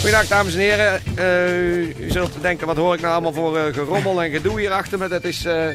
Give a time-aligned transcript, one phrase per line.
[0.00, 1.00] Goedendag dames en heren.
[1.16, 4.70] Eh, u zult denken, wat hoor ik nou allemaal voor eh, gerommel en gedoe hier
[4.70, 5.08] achter me.
[5.08, 5.66] Dat is, eh,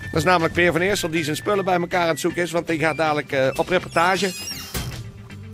[0.00, 2.50] dat is namelijk Peer van Eersel die zijn spullen bij elkaar aan het zoeken is.
[2.50, 4.32] Want die gaat dadelijk op reportage.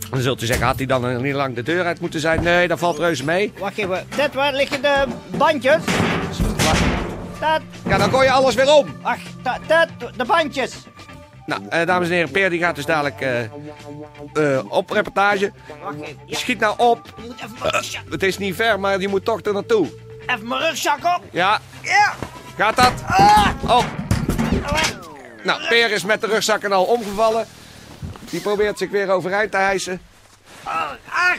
[0.09, 2.43] Dan zult u zeggen, had hij dan niet lang de deur uit moeten zijn?
[2.43, 3.53] Nee, dat valt reuze mee.
[3.59, 5.03] Wacht even, dit waar liggen de
[5.37, 5.81] bandjes?
[7.39, 8.87] Dat, Ja, dan gooi je alles weer om.
[9.01, 10.73] ach, dat, dat, de bandjes.
[11.45, 15.51] Nou, eh, dames en heren, Peer die gaat dus dadelijk eh, eh, op reportage.
[15.83, 17.13] Wacht even, ja, Schiet nou op.
[17.15, 19.87] je moet even mijn rugzak, Het is niet ver, maar je moet toch er naartoe.
[20.27, 21.21] even mijn rugzak op.
[21.31, 22.13] Ja, Ja,
[22.57, 22.93] gaat dat?
[23.07, 23.87] ah, wacht.
[25.43, 27.45] Nou, Peer is met de rugzakken al omgevallen.
[28.29, 30.01] Die probeert zich weer overeind te hijsen.
[30.65, 31.37] Oh, ach.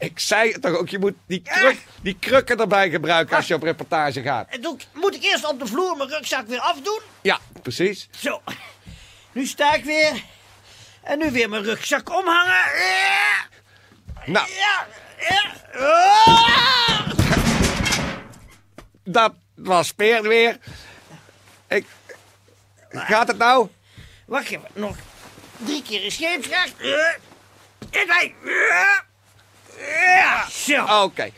[0.00, 3.54] Ik zei het toch ook, je moet die, kruk, die krukken erbij gebruiken als je
[3.54, 4.48] op reportage gaat.
[4.50, 7.00] En doe ik- Moet ik eerst op de vloer mijn rugzak weer afdoen?
[7.22, 8.08] Ja, precies.
[8.18, 8.42] Zo,
[9.32, 10.22] nu sta ik weer.
[11.02, 12.52] En nu weer mijn rugzak omhangen.
[12.54, 13.46] Ja,
[14.26, 14.86] Nou, ja,
[15.28, 15.52] ja.
[15.80, 17.10] Ah.
[19.04, 20.58] dat was Peer weer.
[21.68, 21.86] Ik,
[22.90, 23.68] gaat het nou?
[24.26, 24.96] Wacht even, nog
[25.56, 26.72] drie keer een scheepsrecht.
[26.78, 28.34] Ja, wij.
[28.44, 29.04] Ja,
[30.16, 31.02] ja, zo.
[31.04, 31.30] Oké.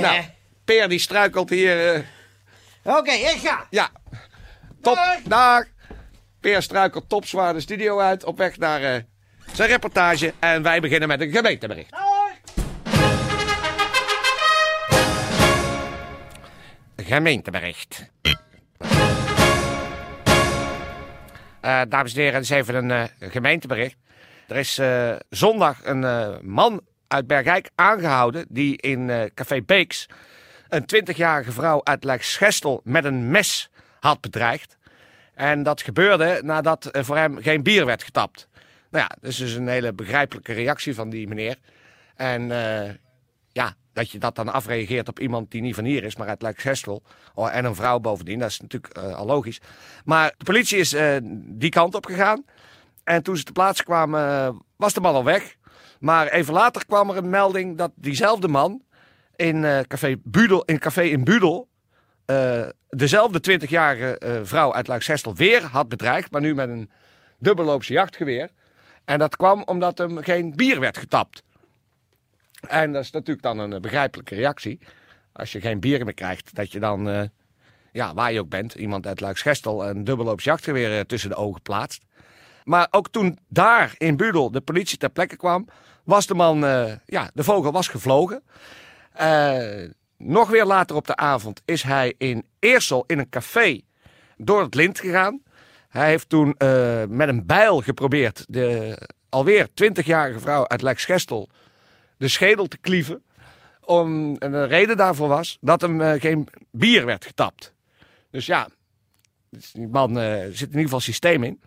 [0.00, 0.20] Nou,
[0.64, 1.94] Peer die struikelt hier.
[1.94, 2.02] eh,
[2.96, 3.66] Oké, ik ga.
[3.70, 3.88] ja,
[4.82, 4.94] top.
[4.94, 5.16] Dag.
[5.24, 5.64] Dag.
[6.40, 9.02] Peer struikelt topzwaar de studio uit op weg naar eh,
[9.52, 10.34] zijn reportage.
[10.38, 11.90] En wij beginnen met een gemeentebericht.
[16.96, 18.10] Gemeentebericht.
[21.60, 23.96] Eh, dames en heren, het is even een gemeentebericht.
[24.48, 24.80] Er is
[25.30, 26.00] zondag een
[26.42, 30.06] man uit Bergijk aangehouden die in eh, Café Beeks
[30.68, 33.70] een 20-jarige vrouw uit Lijkschestel met een mes
[34.00, 34.76] had bedreigd.
[35.34, 38.48] En dat gebeurde nadat voor hem geen bier werd getapt.
[38.90, 41.56] Nou ja, dat is dus een hele begrijpelijke reactie van die meneer.
[42.14, 42.94] En eh,
[43.52, 46.42] ja, dat je dat dan afreageert op iemand die niet van hier is, maar uit
[46.42, 47.02] Lijkschestel.
[47.34, 49.60] Oh, en een vrouw bovendien, dat is natuurlijk eh, al logisch.
[50.04, 50.96] Maar de politie is
[51.32, 52.44] die kant op gegaan.
[53.04, 55.56] En toen ze te plaatse kwamen, was de man al weg.
[55.98, 58.82] Maar even later kwam er een melding dat diezelfde man
[59.36, 61.68] in, eh, café, Budel, in café in Budel...
[62.24, 66.30] eh, dezelfde 20-jarige eh, vrouw uit Luiksestel weer had bedreigd...
[66.30, 66.90] maar nu met een
[67.38, 68.50] dubbelloopse jachtgeweer.
[69.04, 71.42] En dat kwam omdat hem geen bier werd getapt.
[72.68, 74.78] En dat is natuurlijk dan een begrijpelijke reactie.
[75.32, 77.30] Als je geen bier meer krijgt, dat je dan,
[77.92, 82.04] ja, waar je ook bent, iemand uit Luiksgestel een dubbeloops jachtgeweer tussen de ogen plaatst.
[82.68, 85.66] Maar ook toen daar in Budel de politie ter plekke kwam,
[86.04, 88.42] was de man, eh, ja, de vogel was gevlogen.
[89.12, 89.84] Eh,
[90.16, 93.80] nog weer later op de avond is hij in Eersel in een café
[94.36, 95.42] door het lint gegaan.
[95.88, 98.98] Hij heeft toen eh, met een bijl geprobeerd de
[99.28, 101.48] alweer 20-jarige vrouw uit Lijkschestel
[102.16, 103.22] de schedel te klieven.
[103.80, 107.74] Om, en de reden daarvoor was dat hem geen bier werd getapt.
[108.30, 108.68] Dus ja,
[109.72, 110.14] die man
[110.50, 111.60] zit in ieder geval systeem in.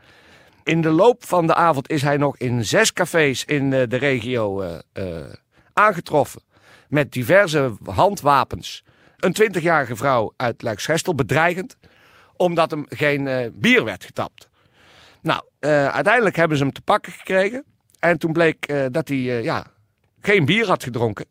[0.64, 3.96] In de loop van de avond is hij nog in zes cafés in eh, de
[3.96, 5.34] regio eh, eh,
[5.74, 6.42] aangetroffen.
[6.88, 8.84] Met diverse handwapens.
[9.18, 11.78] Een 20-jarige vrouw uit Luikschestel bedreigend.
[12.36, 14.50] Omdat hem geen bier werd getapt.
[15.22, 15.44] Nou,
[15.92, 17.64] uiteindelijk hebben ze hem te pakken gekregen.
[18.00, 19.66] En toen bleek dat hij ja,
[20.22, 21.26] geen bier had gedronken.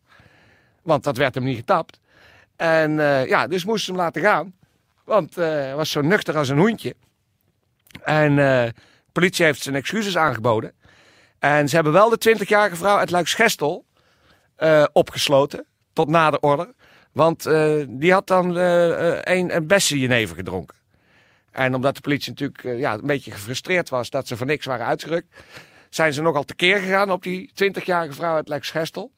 [0.83, 2.01] Want dat werd hem niet getapt.
[2.57, 2.93] En
[3.27, 4.55] ja, dus moesten ze hem laten gaan.
[5.05, 6.95] Want hij was zo nuchter als een hoentje.
[8.05, 8.39] En
[9.13, 10.73] politie heeft zijn excuses aangeboden.
[11.39, 13.85] En ze hebben wel de 20-jarige vrouw uit Luikschestel
[14.57, 15.67] eh opgesloten.
[15.93, 16.73] Tot na de order.
[17.13, 20.77] Want eh, die had dan eh, een, een beste jenever gedronken.
[21.51, 24.87] En omdat de politie natuurlijk ja, een beetje gefrustreerd was dat ze voor niks waren
[24.87, 25.35] uitgerukt,
[25.89, 29.13] zijn ze nogal tekeer gegaan op die 20-jarige vrouw uit Lijkschestel.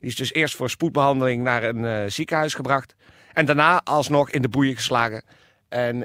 [0.00, 2.94] Die is dus eerst voor spoedbehandeling naar een ziekenhuis gebracht.
[3.32, 5.24] En daarna alsnog in de boeien geslagen
[5.68, 6.02] en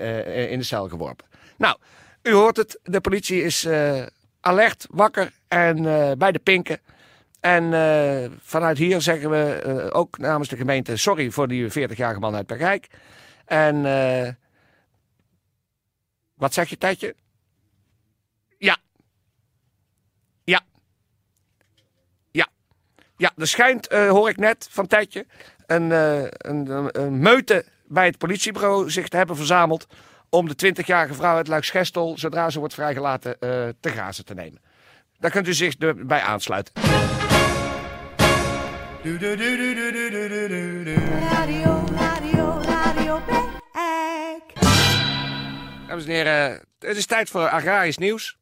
[0.50, 1.26] in de cel geworpen.
[1.58, 1.78] Nou,
[2.24, 2.80] u hoort het.
[2.84, 4.06] De politie is eh,
[4.40, 6.80] alert, wakker en eh, bij de pinken.
[7.40, 12.36] En eh, vanuit hier zeggen we ook namens de gemeente sorry voor die 40-jarige man
[12.36, 12.88] uit Bergijk.
[13.46, 13.82] En
[16.34, 17.16] wat zeg je, Tijdje?
[18.58, 18.78] Ja.
[20.44, 20.62] Ja.
[22.32, 22.48] Ja.
[23.18, 25.26] Ja, er schijnt, hoor ik net van Tetje,
[25.66, 29.88] een, een, een, een meute bij het politiebureau zich te hebben verzameld
[30.30, 33.50] om de 20-jarige vrouw uit Luiksgestel, zodra ze wordt vrijgelaten, eh,
[33.80, 34.62] te grazen te nemen.
[35.18, 36.74] Daar kunt u zich bij aansluiten.
[41.30, 43.22] Radio, radio, radio.
[45.88, 48.38] Dames en heren, het is tijd voor agrarisch nieuws.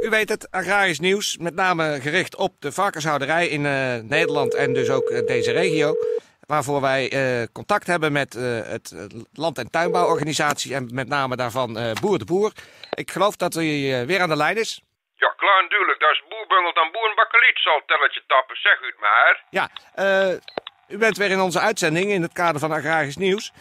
[0.00, 4.72] U weet het, agrarisch nieuws, met name gericht op de varkenshouderij in eh, Nederland en
[4.72, 5.94] dus ook eh, deze regio.
[6.46, 8.32] Waarvoor wij eh, contact hebben met
[8.74, 8.94] het
[9.32, 12.52] Land- en Tuinbouworganisatie en met name daarvan Boer de Boer.
[12.90, 14.82] Ik geloof dat hij weer aan de lijn is.
[15.16, 16.00] Ja, klaar natuurlijk.
[16.00, 19.44] Dat is boerbungel dan boerenbakkeliet zal telletje tappen, zeg u het maar.
[19.50, 19.68] Ja,
[20.88, 23.52] u bent weer in onze uitzending in het kader van agrarisch nieuws.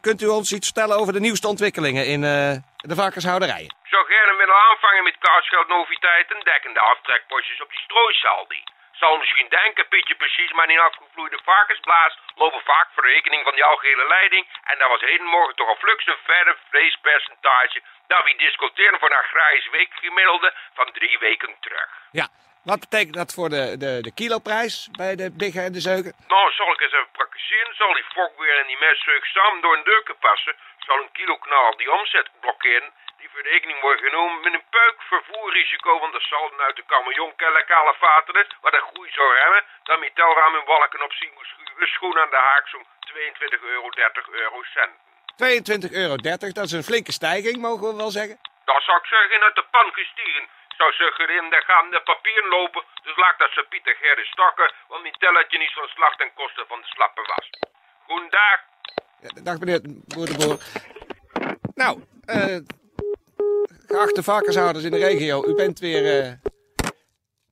[0.00, 3.70] Kunt u ons iets vertellen over de nieuwste ontwikkelingen in de varkenshouderij?
[3.90, 8.62] Zou gerne willen aanvangen met kaasgeldnoviteiten dekkende aftrekpostjes op die strooisaldi.
[8.92, 13.64] Zal misschien denken, Pietje precies, maar in afgevloeide varkensblaas lopen vaak voor rekening van die
[13.64, 14.46] algehele leiding.
[14.64, 19.24] En dat was hedenmorgen toch een flux een verre vleespercentage dat we discussiëren voor een
[19.24, 21.88] agrarisch weekgemiddelde van drie weken terug.
[22.10, 22.28] Ja,
[22.64, 26.14] wat betekent dat voor de, de, de kiloprijs bij de biggen en de zeuken?
[26.28, 27.74] Nou, zal ik eens even praktiseren.
[27.74, 30.54] Zal die fok weer en die messeuk samen door een deuken passen?
[30.78, 32.92] Zal een kilo knal die omzet blokkeren?
[33.20, 37.32] Die voor rekening wordt genomen met een peuk vervoerrisico, want dat zal uit de camion
[37.36, 41.32] kale vateren, wat een groei zou hebben, dan met telraam en walken op zien
[42.00, 44.94] schoen aan de haak zo'n 22 euro, 30 euro cent.
[45.88, 46.16] 22,30 euro,
[46.58, 48.38] dat is een flinke stijging, mogen we wel zeggen.
[48.64, 50.44] Dat zou ik zeggen uit de pan gestiegen.
[50.78, 55.02] Zou suggereren, daar gaan de papieren lopen, dus laat dat ze Pieter Gerrit stokken, want
[55.02, 57.46] die telletje niet van slag ten koste van de slappe was.
[58.06, 58.58] Goedendag.
[59.20, 59.80] Ja, dag meneer
[60.12, 60.58] Boer de Boer.
[61.74, 62.79] Nou, eh
[63.90, 66.38] geachte varkenshouders in de regio, u bent weer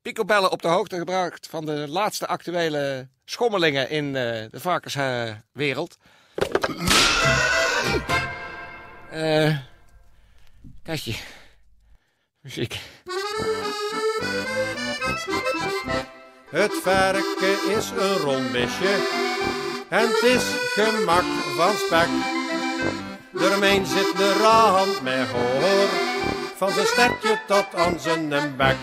[0.03, 5.97] picobellen op de hoogte gebracht van de laatste actuele schommelingen in eh, de varkenswereld.
[9.11, 9.57] Eh
[10.83, 11.15] Katje.
[12.41, 12.79] Muziek.
[16.51, 18.97] Het varken is een rond besje
[19.89, 20.45] en het is
[20.75, 21.25] gemak
[21.57, 22.09] van spek.
[23.35, 26.08] Eromheen zit de rand met hoor,
[26.59, 28.77] van zijn stertje tot aan zijn bek.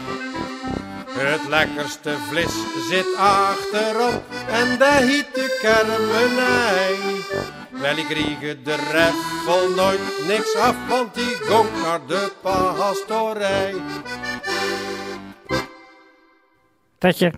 [1.09, 2.53] Het lekkerste vlees
[2.89, 6.95] zit achterop en de hitte kermenij.
[7.71, 13.75] Wel, ik krieg de reffel nooit niks af, want die gongt naar de pastorij.
[16.97, 17.33] Tetje.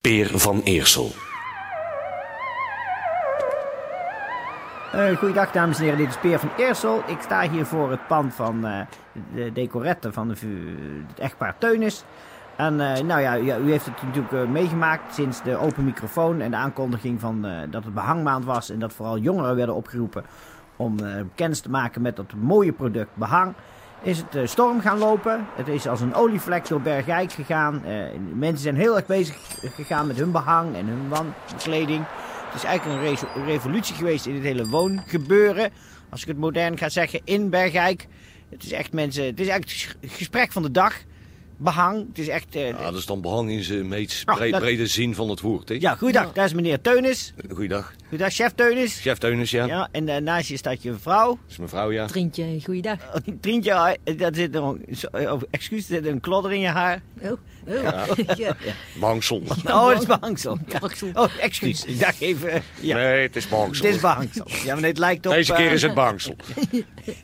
[0.00, 1.12] Peer van Eersel.
[4.92, 7.02] Eh goeiedag dames en heren, dit is Peer van Eersel.
[7.06, 8.80] Ik sta hier voor het pand van eh,
[9.34, 10.34] de decoretten van de,
[11.08, 12.04] het echtpaar Teunis.
[12.56, 16.56] En eh, nou ja, u heeft het natuurlijk meegemaakt sinds de open microfoon en de
[16.56, 18.70] aankondiging van dat het behangmaand was.
[18.70, 20.24] En dat vooral jongeren werden opgeroepen
[20.76, 20.96] om
[21.34, 23.54] kennis te maken met dat mooie product behang.
[24.02, 25.46] Is het storm gaan lopen.
[25.54, 27.82] Het is als een olievlek door Bergijk gegaan.
[28.34, 29.36] Mensen zijn heel erg bezig
[29.74, 32.04] gegaan met hun behang en hun wandkleding.
[32.50, 35.70] Het is eigenlijk een revolutie geweest in het hele woongebeuren.
[36.08, 38.06] Als ik het modern ga zeggen, in Bergijk.
[38.48, 39.24] Het is echt mensen.
[39.24, 40.94] Het is eigenlijk het gesprek van de dag.
[41.62, 42.06] Behang.
[42.08, 42.54] Het is echt.
[42.54, 45.40] eh, Ja, dat is dan behang in zijn meest Ah, dat- brede zin van het
[45.40, 45.68] woord.
[45.68, 45.76] Hè?
[45.80, 46.32] ja, goeiedag.
[46.32, 47.32] Daar is meneer Teunis.
[47.52, 47.92] Goeiedag.
[48.08, 49.00] Goeiedag, chef Teunis.
[49.00, 49.64] Chef Teunis, ja.
[49.66, 51.28] Ja, en eh, naast je staat je vrouw.
[51.28, 52.06] Dat is mijn vrouw, ja.
[52.06, 52.98] Trientje, goeiedag.
[53.40, 56.60] Trientje, eh, dat zit er, een- zo- eh, oh, excuus, er zit een klodder in
[56.60, 57.02] je haar.
[57.22, 57.36] Oh, oh.
[58.36, 58.56] Ja.
[59.00, 59.42] Behangsel.
[59.66, 60.58] Oh, het is behangsel.
[60.66, 60.78] Ja.
[60.78, 61.08] Behangsel.
[61.14, 61.84] Oh, excuus.
[61.84, 62.50] Ik dacht even.
[62.52, 62.96] eh, Ja.
[62.96, 63.84] Nee, het is behangsel.
[63.86, 64.46] Het is behangsel.
[64.64, 65.32] Ja, maar het lijkt op.
[65.32, 66.36] Deze keer eh, is het behangsel.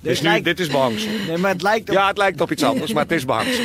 [0.01, 1.11] Dus nu, lijkt- dit is behangsel.
[1.27, 1.95] Nee, maar het lijkt op.
[1.95, 3.65] Ja, het lijkt op iets anders, maar het is behangsel.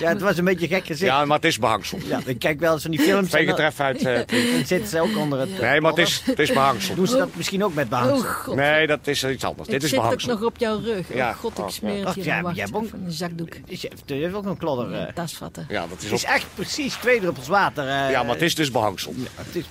[0.00, 1.10] Ja, het was een beetje gek gezicht.
[1.12, 1.98] Ja, maar het is behangsel.
[2.04, 3.30] Ja, ik kijk wel eens van die films.
[3.30, 4.04] dan- Tegentref uit...
[4.04, 4.14] eh,
[4.56, 5.60] Dan zitten ze ook onder het.
[5.60, 6.94] nee, maar het is, het is behangsel.
[6.94, 8.16] Doen ze dat misschien ook met behangsel?
[8.16, 8.54] Oh god.
[8.54, 9.68] Nee, dat is iets anders.
[9.68, 10.32] ik Dit is zit ook behangsel.
[10.32, 11.10] nog op jouw rug.
[11.10, 11.32] Oh Ja.
[11.32, 12.04] god, ik Oh, smeer ja.
[12.06, 12.24] het hier.
[12.24, 13.52] Ja, wacht, hebt even een zakdoek.
[13.66, 14.92] Dus je heeft ook een klodder.
[14.92, 14.98] eh.
[15.00, 15.66] Ja, tas vatten.
[15.68, 16.18] Ja, dat is Het op...
[16.18, 17.84] is echt precies twee druppels water.
[17.88, 18.10] eh.
[18.10, 19.14] Ja, maar het is dus behangsel.
[19.36, 19.64] Het is,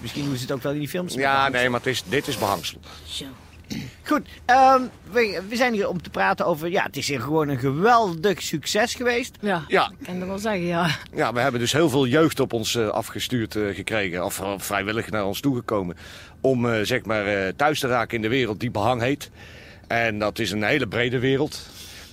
[0.00, 1.14] misschien doen ze het ook wel in die films.
[1.14, 2.78] Ja, nee, maar het is, dit is behangsel.
[3.04, 3.24] Zo.
[4.06, 6.70] Goed, ehm, we, we zijn hier om te praten over.
[6.70, 9.36] Ja, het is hier gewoon een geweldig succes geweest.
[9.40, 9.92] Ja, Ja.
[9.98, 10.96] ik kan er wel zeggen, ja.
[11.14, 14.24] Ja, we hebben dus heel veel jeugd op ons eh, afgestuurd eh, gekregen.
[14.24, 15.96] Of eh, vrijwillig naar ons toegekomen.
[16.40, 19.30] Om eh, zeg maar eh, thuis te raken in de wereld die behang heet.
[19.86, 21.66] En dat is een hele brede wereld.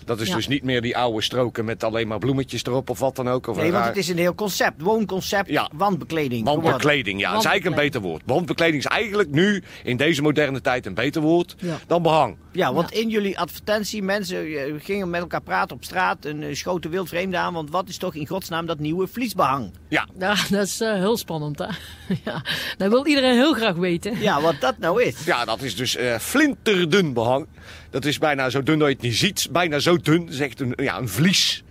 [0.06, 0.36] Dat is Ja.
[0.36, 3.48] dus niet meer die oude stroken met alleen maar bloemetjes erop of wat dan ook.
[3.48, 4.82] Of Nee, want het is een heel concept.
[4.82, 5.70] Woonconcept, Ja.
[5.74, 6.46] wandbekleding.
[6.46, 8.22] Wandbekleding, ja, dat is eigenlijk een beter woord.
[8.26, 11.78] Wandbekleding is eigenlijk nu, in deze moderne tijd, een beter woord Ja.
[11.88, 12.38] dan behang.
[12.52, 16.56] Ja, want in jullie advertentie, mensen eh, gingen met elkaar praten op straat en eh,
[16.56, 17.54] schoten wild vreemd aan.
[17.54, 19.72] Want wat is toch in godsnaam dat nieuwe vliesbehang?
[19.90, 21.66] Ja, Ja, dat is eh, heel spannend, hè?
[22.26, 22.44] ja,
[22.78, 24.20] dat wil iedereen heel graag weten.
[24.20, 25.26] Ja, wat dat nou is.
[25.26, 27.48] ja dat is dus eh, flinterdun behang.
[27.90, 29.48] Dat is bijna zo dun dat je het niet ziet.
[29.52, 31.64] Bijna zo dun, dat is echt een, ja, een vlies.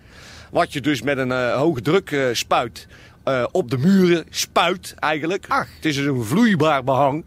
[0.50, 2.86] Wat je dus met een eh, hoge druk eh, spuit
[3.24, 5.44] eh, op de muren spuit eigenlijk.
[5.48, 5.68] Ach.
[5.74, 7.24] Het is dus een vloeibaar behang.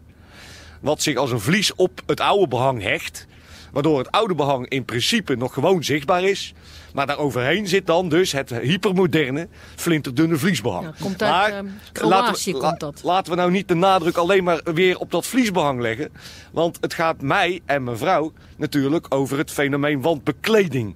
[0.80, 3.26] Wat zich als een vlies op het oude behang hecht.
[3.72, 6.54] Waardoor het oude behang in principe nog gewoon zichtbaar is.
[6.94, 10.84] Maar daaroverheen zit dan dus het hypermoderne flinterdunne vliesbehang.
[10.84, 13.00] Ja, komt uit, ehm, Kroatië komt dat.
[13.04, 16.08] Laten we nou niet de nadruk alleen maar weer op dat vliesbehang leggen.
[16.52, 20.94] Want het gaat mij en mijn vrouw natuurlijk over het fenomeen wandbekleding.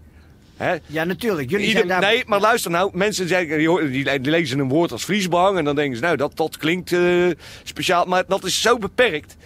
[0.57, 0.77] Hè?
[0.87, 1.51] Ja, natuurlijk.
[1.51, 2.11] Jullie Ieder- zijn daar...
[2.11, 2.91] Nee, maar luister nou.
[2.95, 5.59] Mensen zeggen, die, horen- die die lezen een woord als vliesbehang.
[5.59, 7.27] En dan denken ze, nou, dat, dat klinkt eh,
[7.63, 8.05] speciaal.
[8.05, 9.37] Maar dat is zo beperkt.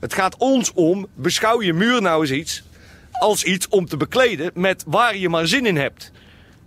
[0.00, 2.62] Het gaat ons om, beschouw je muur nou eens iets
[3.18, 6.12] als iets om te bekleden met waar je maar zin in hebt.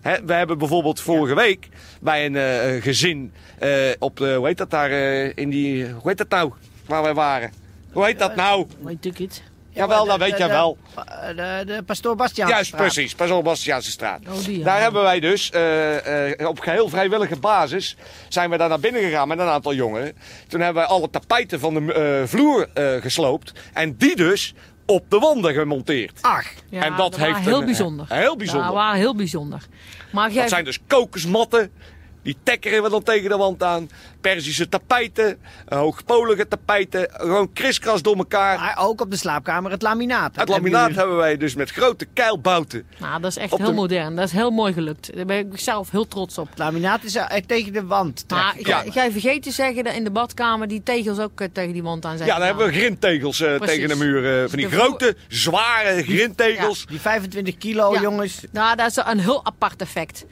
[0.02, 1.68] We hebben bijvoorbeeld vorige week
[2.02, 6.08] bij een eh, gezin eh, op de, hoe heet dat daar, eh, in die, hoe
[6.10, 6.52] heet dat nou,
[6.86, 7.52] waar wij waren?
[7.92, 8.66] Hoe heet dat nou?
[8.82, 9.44] Weet ik het?
[9.70, 10.78] Jawel, dat weet jij wel.
[10.96, 12.50] De, de, de Pastoor Bastiaan.
[12.50, 13.16] Juist, precies.
[13.16, 14.20] Pas op, Bastiaanse straat.
[14.28, 14.64] Oh, die, ja.
[14.64, 17.96] Daar hebben wij dus eh, eh, op geheel vrijwillige basis
[18.30, 20.18] zijn we daar naar binnen gegaan met een aantal jongeren.
[20.48, 22.68] Toen hebben wij alle tapijten van de vloer
[23.02, 24.54] gesloopt en die dus
[24.90, 26.20] op de wanden gemonteerd.
[26.22, 28.06] Ach, Ja, en dat heeft heel een- bijzonder.
[28.10, 28.74] heel bijzonder.
[28.74, 29.66] Ja, heel bijzonder.
[30.12, 31.72] Maar jij, Dat zijn dus kokosmatten.
[32.22, 33.90] Die tekkeren we dan tegen de wand aan.
[34.22, 35.38] Persische tapijten.
[35.68, 37.08] eh, Hoogpolige tapijten.
[37.12, 38.60] Gewoon kriskras door elkaar.
[38.60, 40.36] maar ook op de slaapkamer het laminaat.
[40.36, 42.84] Het laminaat hebben wij dus met grote keilbouten.
[42.98, 44.16] nou, dat is echt op heel de- modern.
[44.16, 45.16] Dat is heel mooi gelukt.
[45.16, 46.50] Daar ben ik zelf heel trots op.
[46.50, 48.92] Het laminaat is eh, tegen de wand Maar trekken.
[48.94, 52.06] jij, vergeet te zeggen dat in de badkamer die tegels ook eh, tegen die wand
[52.06, 54.42] aan zijn Ja, dan hebben we grindtegels eh, tegen de muur.
[54.44, 56.86] eh, van die De grote, zware grindtegels.
[56.86, 58.02] Die 25 kilo, Ja.
[58.02, 58.40] jongens.
[58.52, 60.26] Nou, dat is een heel apart effect.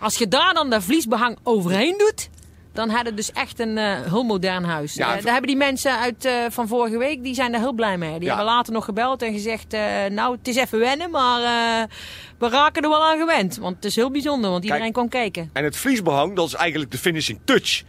[0.00, 2.30] Als je daar dan dat vliesbehang overheen doet,
[2.72, 4.94] dan hebben we dus echt een eh, heel modern huis.
[4.94, 7.72] Ja, Eh, daar hebben die mensen uit, eh, van vorige week, die zijn daar heel
[7.72, 8.12] blij mee.
[8.18, 8.28] Die Ja.
[8.36, 9.72] hebben later nog gebeld en gezegd,
[10.12, 11.40] nou het is even wennen, maar
[12.38, 13.56] we raken er wel aan gewend.
[13.56, 15.50] Want het is heel bijzonder, want iedereen kon kijken.
[15.52, 17.82] En het vliesbehang, dat is eigenlijk de finishing touch.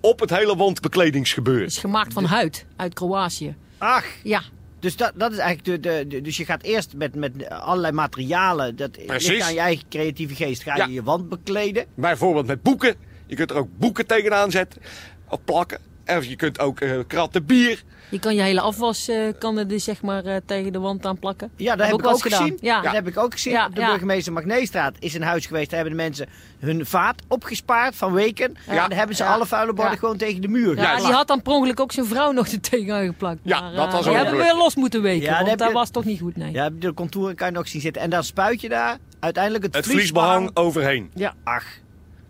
[0.00, 1.62] Op het hele wandbekledingsgebeuren.
[1.62, 3.56] Het is gemaakt van huid, uit Kroatië.
[3.78, 4.42] Ach, Ja,
[4.86, 7.92] dus dat, dat is eigenlijk de, de, de- Dus je gaat eerst met, met allerlei
[7.92, 8.76] materialen.
[8.76, 9.28] Dat Precies.
[9.28, 10.62] ligt aan je eigen creatieve geest.
[10.62, 10.86] Ga je Ja.
[10.88, 11.86] je wand bekleden.
[11.94, 12.94] Bijvoorbeeld met boeken.
[13.26, 14.82] Je kunt er ook boeken tegenaan zetten.
[15.28, 15.78] Of plakken.
[16.06, 17.82] Of je kunt ook eh, kratten bier.
[18.08, 21.06] Je kan je hele afwas eh, kan er dus zeg maar eh, tegen de wand
[21.06, 21.50] aan plakken.
[21.56, 22.58] Ja, dat heb ik ook gezien.
[22.60, 22.80] Ja.
[22.80, 23.64] Dat heb ik ook gezien.
[23.64, 23.86] Op de ja.
[23.90, 25.70] burgemeester Magneestraat is een huis geweest.
[25.70, 28.56] Daar hebben de mensen hun vaat opgespaard van weken.
[28.66, 28.72] Ja.
[28.72, 29.32] En dan hebben ze Ja.
[29.32, 29.98] alle vuile borden Ja.
[29.98, 32.60] gewoon tegen de muur Ja, die had dan per ongeluk ook zijn vrouw nog er
[32.60, 33.38] tegenaan geplakt.
[33.42, 35.90] Ja, maar, dat eh, was die hebben we los moeten weken, want dat je- was
[35.90, 36.52] toch niet goed, nee.
[36.52, 38.02] Ja, de contouren kan je nog zien zitten.
[38.02, 41.10] En dan spuit je daar uiteindelijk het, Het vliesbehang overheen.
[41.14, 41.34] Ja.
[41.44, 41.64] Ach.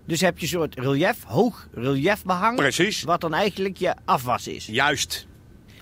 [0.06, 2.56] Dus heb je een soort relief, hoog reliefbehang.
[2.56, 3.02] Precies.
[3.02, 4.66] Wat dan eigenlijk je afwas is.
[4.66, 5.26] Juist.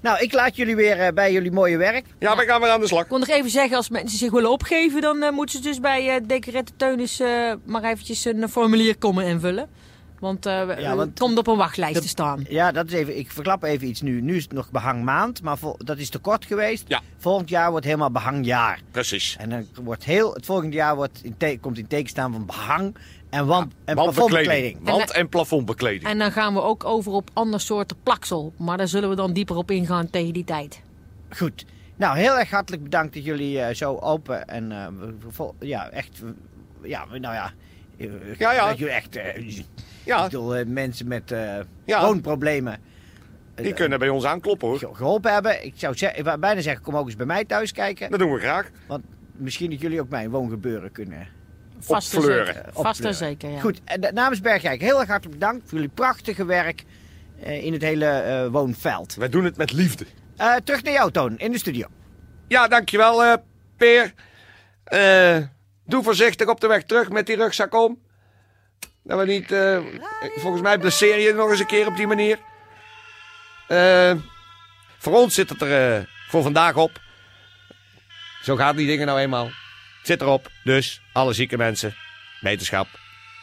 [0.04, 2.06] Nou, ik laat jullie weer eh, bij jullie mooie werk.
[2.18, 3.02] Ja, we gaan weer aan de slag.
[3.02, 5.80] Ik wil nog even zeggen, als mensen zich willen opgeven, dan eh, moeten ze dus
[5.80, 9.68] bij eh Decorette Teunis eh, maar eventjes een formulier komen invullen.
[10.20, 12.44] Want, eh, Ja, want- het komt op een wachtlijst te staan.
[12.48, 14.20] Ja, dat is even, ik verklap even iets nu.
[14.20, 16.84] Nu is het nog behangmaand, maar vol- dat is te kort geweest.
[16.86, 17.00] Ja.
[17.18, 18.80] Volgend jaar wordt helemaal behangjaar.
[18.90, 19.36] Precies.
[19.38, 22.46] En dan wordt heel, het volgende jaar wordt in te- komt in teken staan van
[22.46, 22.96] behang
[23.34, 24.14] en wand en Wandbekleding.
[24.14, 24.78] plafondbekleding.
[24.84, 26.04] Wand- en plafondbekleding.
[26.04, 28.52] En dan gaan we ook over op ander soorten plaksel.
[28.56, 30.80] Maar daar zullen we dan dieper op ingaan tegen die tijd.
[31.36, 31.64] Goed.
[31.96, 34.86] Nou, heel erg hartelijk bedankt dat jullie eh, zo open en eh,
[35.28, 36.22] vol- ja, echt,
[36.82, 37.52] ja, nou ja.
[37.98, 38.68] eh, Ja, ja.
[38.68, 39.18] Dat jullie echt,
[40.04, 42.06] Ja, ik bedoel, mensen met eh Ja.
[42.06, 42.78] woonproblemen
[43.54, 44.78] die kunnen bij ons aankloppen hoor.
[44.78, 45.64] ge- geholpen hebben.
[45.64, 48.10] Ik zou zeggen, ik wou bijna zeggen, kom ook eens bij mij thuis kijken.
[48.10, 48.70] Dat doen we graag.
[48.86, 49.04] Want
[49.36, 51.26] misschien dat jullie ook mijn woongebeuren kunnen
[51.84, 52.54] Vast Opfleuren.
[52.54, 52.64] zeker.
[52.72, 53.60] Vast en zeker, ja.
[53.60, 56.84] Goed, en de- namens Bergrijk heel erg hartelijk bedankt voor jullie prachtige werk
[57.42, 59.14] eh, in het hele eh, woonveld.
[59.14, 60.06] Wij doen het met liefde.
[60.36, 61.86] Eh, terug naar jou, Toon, in de studio.
[62.48, 63.32] Ja, dankjewel eh
[63.76, 64.14] Peer.
[64.84, 65.38] Eh,
[65.86, 67.98] doe voorzichtig op de weg terug met die rugzak om.
[69.02, 69.52] Dat we niet...
[69.52, 69.78] eh,
[70.36, 72.38] volgens mij blesseer je nog eens een keer op die manier.
[73.68, 74.12] Eh,
[74.98, 76.90] voor ons zit het er eh, voor vandaag op.
[78.42, 79.50] Zo gaat die dingen nou eenmaal.
[80.04, 80.50] Zit erop.
[80.64, 81.94] Dus alle zieke mensen,
[82.40, 82.86] wetenschap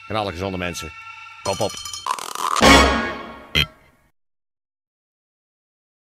[0.08, 0.91] en alle gezonde mensen.
[1.44, 1.72] Kop op.